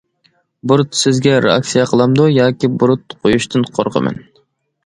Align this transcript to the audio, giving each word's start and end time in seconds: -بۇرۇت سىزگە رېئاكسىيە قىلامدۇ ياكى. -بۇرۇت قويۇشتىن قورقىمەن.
-بۇرۇت 0.69 0.97
سىزگە 1.01 1.35
رېئاكسىيە 1.45 1.83
قىلامدۇ 1.91 2.25
ياكى. 2.39 2.71
-بۇرۇت 2.79 3.17
قويۇشتىن 3.21 3.71
قورقىمەن. 3.79 4.19